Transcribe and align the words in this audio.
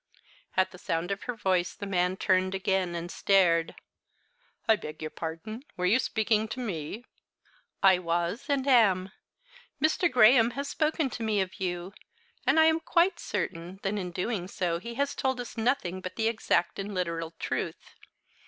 At 0.57 0.71
the 0.71 0.79
sound 0.79 1.11
of 1.11 1.25
her 1.25 1.35
voice 1.35 1.75
the 1.75 1.85
man 1.85 2.17
turned 2.17 2.55
again, 2.55 2.95
and 2.95 3.11
stared. 3.11 3.75
"I 4.67 4.75
beg 4.75 4.99
your 4.99 5.11
pardon. 5.11 5.61
Were 5.77 5.85
you 5.85 5.99
speaking 5.99 6.47
to 6.47 6.59
me?" 6.59 7.05
"I 7.83 7.99
was, 7.99 8.45
and 8.49 8.65
am. 8.67 9.11
Mr. 9.79 10.11
Graham 10.11 10.49
has 10.57 10.67
spoken 10.67 11.11
to 11.11 11.21
me 11.21 11.39
of 11.39 11.59
you, 11.59 11.93
and 12.47 12.59
I 12.59 12.65
am 12.65 12.79
quite 12.79 13.19
certain 13.19 13.79
that 13.83 13.93
in 13.99 14.09
doing 14.09 14.47
so 14.47 14.79
he 14.79 14.95
has 14.95 15.13
told 15.13 15.39
us 15.39 15.55
nothing 15.55 16.01
but 16.01 16.15
the 16.15 16.27
exact 16.27 16.79
and 16.79 16.95
literal 16.95 17.35
truth. 17.37 17.93